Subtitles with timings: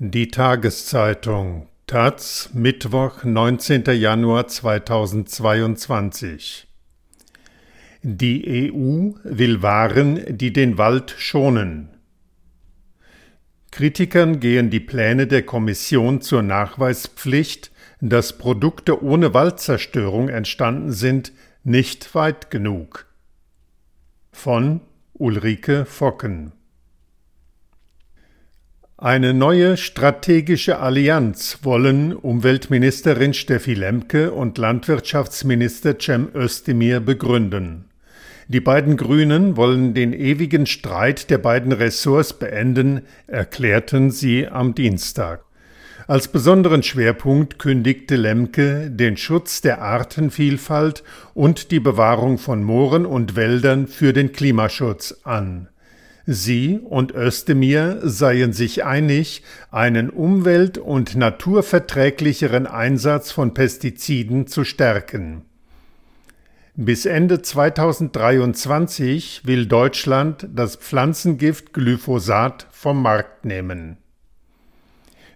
[0.00, 3.82] Die Tageszeitung Taz Mittwoch 19.
[3.96, 6.68] Januar 2022
[8.02, 11.88] Die EU will Waren, die den Wald schonen.
[13.72, 21.32] Kritikern gehen die Pläne der Kommission zur Nachweispflicht, dass Produkte ohne Waldzerstörung entstanden sind,
[21.64, 23.06] nicht weit genug.
[24.30, 24.80] Von
[25.14, 26.52] Ulrike Focken
[29.00, 37.84] eine neue strategische Allianz wollen Umweltministerin Steffi Lemke und Landwirtschaftsminister Cem Özdemir begründen.
[38.48, 45.44] Die beiden Grünen wollen den ewigen Streit der beiden Ressorts beenden, erklärten sie am Dienstag.
[46.08, 51.04] Als besonderen Schwerpunkt kündigte Lemke den Schutz der Artenvielfalt
[51.34, 55.68] und die Bewahrung von Mooren und Wäldern für den Klimaschutz an.
[56.30, 65.46] Sie und Özdemir seien sich einig, einen umwelt- und naturverträglicheren Einsatz von Pestiziden zu stärken.
[66.74, 73.96] Bis Ende 2023 will Deutschland das Pflanzengift Glyphosat vom Markt nehmen.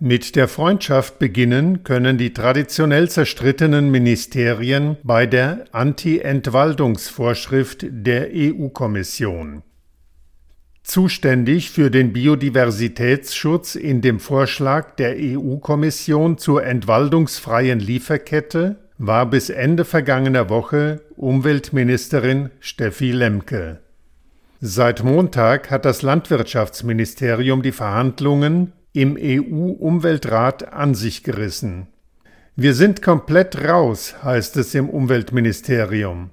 [0.00, 9.64] Mit der Freundschaft beginnen können die traditionell zerstrittenen Ministerien bei der Anti-Entwaldungsvorschrift der EU-Kommission.
[10.88, 19.84] Zuständig für den Biodiversitätsschutz in dem Vorschlag der EU-Kommission zur entwaldungsfreien Lieferkette war bis Ende
[19.84, 23.80] vergangener Woche Umweltministerin Steffi Lemke.
[24.62, 31.88] Seit Montag hat das Landwirtschaftsministerium die Verhandlungen im EU-Umweltrat an sich gerissen.
[32.56, 36.30] Wir sind komplett raus, heißt es im Umweltministerium.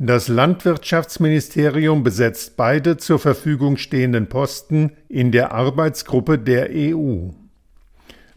[0.00, 7.30] Das Landwirtschaftsministerium besetzt beide zur Verfügung stehenden Posten in der Arbeitsgruppe der EU.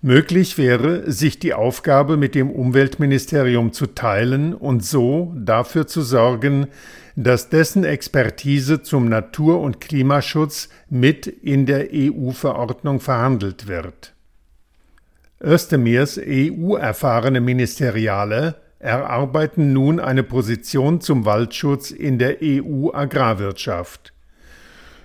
[0.02, 6.66] Möglich wäre, sich die Aufgabe mit dem Umweltministerium zu teilen und so dafür zu sorgen,
[7.16, 14.16] dass dessen Expertise zum Natur- und Klimaschutz mit in der EU-Verordnung verhandelt wird.
[15.40, 24.14] Östemirs EU-erfahrene Ministeriale erarbeiten nun eine Position zum Waldschutz in der EU-Agrarwirtschaft.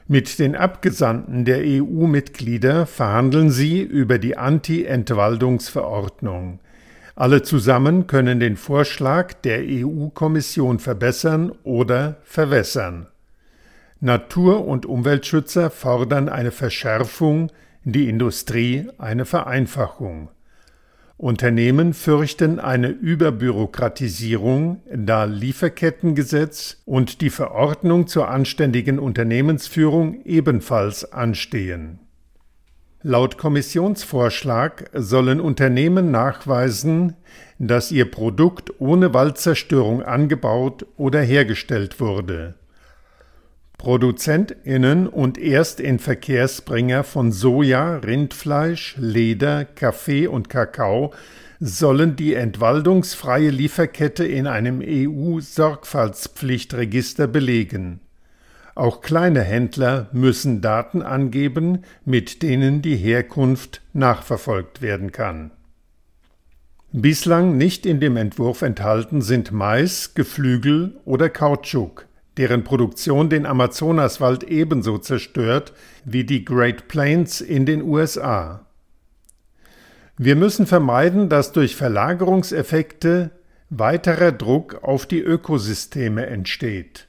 [0.09, 6.61] Mit den Abgesandten der EU-Mitglieder verhandeln sie über die Anti-Entwaldungsverordnung.
[7.17, 13.09] Alle zusammen können den Vorschlag der EU-Kommission verbessern oder verwässern.
[14.01, 17.53] Natur- und Umweltschützer fordern eine Verschärfung,
[17.85, 20.29] die Industrie eine Vereinfachung.
[21.19, 32.01] Unternehmen fürchten eine Überbürokratisierung, da Lieferkettengesetz und die Verordnung zur anständigen Unternehmensführung ebenfalls anstehen.
[33.03, 37.15] Laut Kommissionsvorschlag sollen Unternehmen nachweisen,
[37.59, 42.57] dass ihr Produkt ohne Waldzerstörung angebaut oder hergestellt wurde.
[43.87, 51.15] ProduzentInnen und Erstinverkehrsbringer von Soja, Rindfleisch, Leder, Kaffee und Kakao
[51.61, 58.01] sollen die entwaldungsfreie Lieferkette in einem EU-Sorgfaltspflichtregister belegen.
[58.75, 65.53] Auch kleine Händler müssen Daten angeben, mit denen die Herkunft nachverfolgt werden kann.
[66.91, 72.06] Bislang nicht in dem Entwurf enthalten sind Mais, Geflügel oder Kautschuk
[72.37, 75.73] deren Produktion den Amazonaswald ebenso zerstört
[76.05, 78.67] wie die Great Plains in den USA.
[80.19, 83.33] Wir müssen vermeiden, dass durch Verlagerungseffekte
[83.69, 87.07] weiterer Druck auf die Ökosysteme entsteht,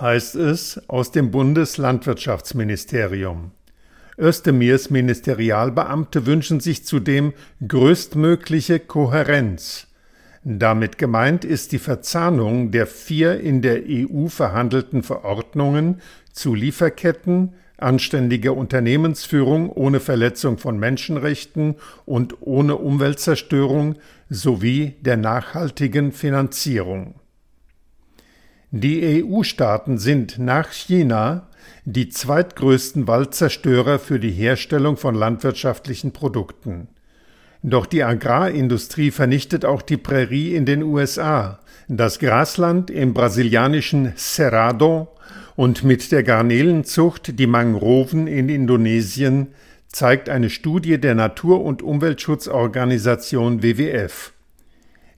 [0.00, 3.50] heißt es aus dem Bundeslandwirtschaftsministerium.
[4.16, 7.32] Östemirs Ministerialbeamte wünschen sich zudem
[7.66, 9.87] größtmögliche Kohärenz
[10.50, 16.00] damit gemeint ist die Verzahnung der vier in der EU verhandelten Verordnungen
[16.32, 21.74] zu Lieferketten, anständiger Unternehmensführung ohne Verletzung von Menschenrechten
[22.06, 23.96] und ohne Umweltzerstörung
[24.30, 27.16] sowie der nachhaltigen Finanzierung.
[28.70, 31.48] Die EU-Staaten sind nach China
[31.84, 36.88] die zweitgrößten Waldzerstörer für die Herstellung von landwirtschaftlichen Produkten.
[37.62, 41.58] Doch die Agrarindustrie vernichtet auch die Prärie in den USA,
[41.88, 45.08] das Grasland im brasilianischen Cerrado
[45.56, 49.48] und mit der Garnelenzucht die Mangroven in Indonesien,
[49.88, 54.32] zeigt eine Studie der Natur- und Umweltschutzorganisation WWF.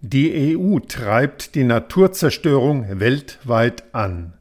[0.00, 4.32] Die EU treibt die Naturzerstörung weltweit an.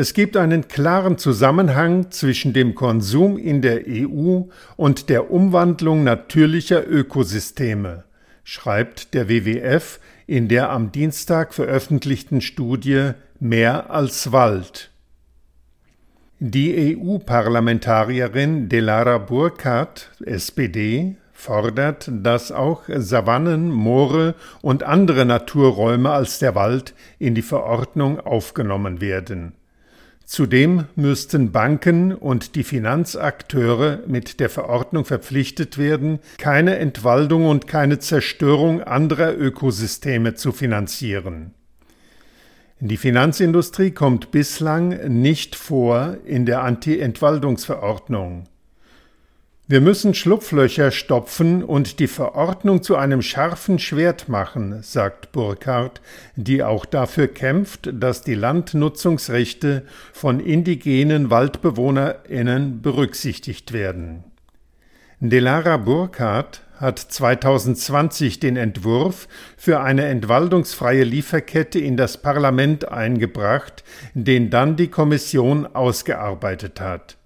[0.00, 4.42] Es gibt einen klaren Zusammenhang zwischen dem Konsum in der EU
[4.76, 8.04] und der Umwandlung natürlicher Ökosysteme,
[8.44, 9.98] schreibt der WWF
[10.28, 13.10] in der am Dienstag veröffentlichten Studie
[13.40, 14.92] Mehr als Wald.
[16.38, 26.54] Die EU-Parlamentarierin Delara Burkhardt, SPD, fordert, dass auch Savannen, Moore und andere Naturräume als der
[26.54, 29.57] Wald in die Verordnung aufgenommen werden.
[30.28, 37.98] Zudem müssten Banken und die Finanzakteure mit der Verordnung verpflichtet werden, keine Entwaldung und keine
[37.98, 41.54] Zerstörung anderer Ökosysteme zu finanzieren.
[42.78, 48.44] Die Finanzindustrie kommt bislang nicht vor in der Anti-Entwaldungsverordnung.
[49.70, 56.00] Wir müssen Schlupflöcher stopfen und die Verordnung zu einem scharfen Schwert machen, sagt Burkhardt,
[56.36, 59.82] die auch dafür kämpft, dass die Landnutzungsrechte
[60.14, 64.24] von indigenen Waldbewohnerinnen berücksichtigt werden.
[65.20, 69.28] Delara Burkhardt hat 2020 den Entwurf
[69.58, 73.84] für eine entwaldungsfreie Lieferkette in das Parlament eingebracht,
[74.14, 77.17] den dann die Kommission ausgearbeitet hat.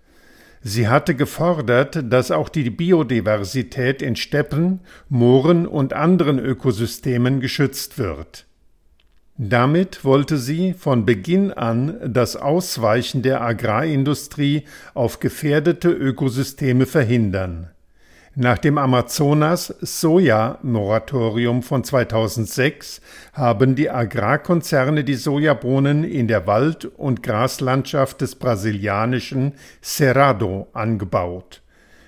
[0.62, 8.46] Sie hatte gefordert, dass auch die Biodiversität in Steppen, Mooren und anderen Ökosystemen geschützt wird.
[9.36, 14.64] Damit wollte sie von Beginn an das Ausweichen der Agrarindustrie
[14.94, 17.71] auf gefährdete Ökosysteme verhindern.
[18.34, 23.02] Nach dem Amazonas-Soja-Moratorium von 2006
[23.34, 29.52] haben die Agrarkonzerne die Sojabohnen in der Wald- und Graslandschaft des brasilianischen
[29.82, 31.60] Cerrado angebaut.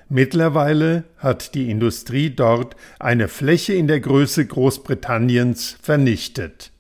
[0.09, 6.73] Mittlerweile hat die Industrie dort eine Fläche in der Größe Großbritanniens vernichtet